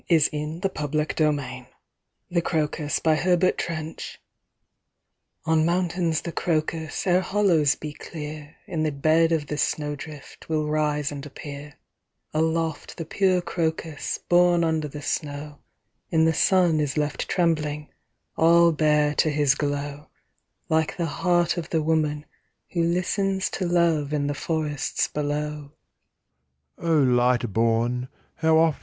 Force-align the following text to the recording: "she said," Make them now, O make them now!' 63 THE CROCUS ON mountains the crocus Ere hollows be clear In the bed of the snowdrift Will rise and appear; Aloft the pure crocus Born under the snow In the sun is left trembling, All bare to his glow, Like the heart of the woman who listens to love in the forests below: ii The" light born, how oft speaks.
"she 0.09 0.17
said," 0.17 0.65
Make 0.95 1.15
them 1.17 1.35
now, 1.35 1.67
O 2.33 2.35
make 2.35 2.49
them 2.49 2.79
now!' 2.81 2.87
63 2.87 3.35
THE 3.35 3.53
CROCUS 3.55 4.17
ON 5.45 5.63
mountains 5.63 6.21
the 6.23 6.31
crocus 6.31 7.05
Ere 7.05 7.21
hollows 7.21 7.75
be 7.75 7.93
clear 7.93 8.55
In 8.65 8.81
the 8.81 8.91
bed 8.91 9.31
of 9.31 9.45
the 9.45 9.59
snowdrift 9.59 10.49
Will 10.49 10.67
rise 10.67 11.11
and 11.11 11.23
appear; 11.23 11.75
Aloft 12.33 12.97
the 12.97 13.05
pure 13.05 13.41
crocus 13.43 14.17
Born 14.27 14.63
under 14.63 14.87
the 14.87 15.03
snow 15.03 15.59
In 16.09 16.25
the 16.25 16.33
sun 16.33 16.79
is 16.79 16.97
left 16.97 17.29
trembling, 17.29 17.89
All 18.35 18.71
bare 18.71 19.13
to 19.13 19.29
his 19.29 19.53
glow, 19.53 20.07
Like 20.67 20.97
the 20.97 21.05
heart 21.05 21.57
of 21.57 21.69
the 21.69 21.83
woman 21.83 22.25
who 22.71 22.81
listens 22.81 23.51
to 23.51 23.67
love 23.67 24.13
in 24.13 24.25
the 24.25 24.33
forests 24.33 25.07
below: 25.09 25.73
ii 26.81 26.87
The" 26.87 26.91
light 27.13 27.53
born, 27.53 28.07
how 28.37 28.57
oft 28.57 28.77
speaks. 28.77 28.79